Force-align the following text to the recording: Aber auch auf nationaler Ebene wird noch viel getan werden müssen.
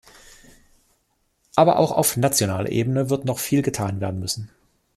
Aber 1.55 1.77
auch 1.77 1.91
auf 1.91 2.17
nationaler 2.17 2.69
Ebene 2.71 3.11
wird 3.11 3.25
noch 3.25 3.37
viel 3.37 3.61
getan 3.61 4.01
werden 4.01 4.19
müssen. 4.19 4.49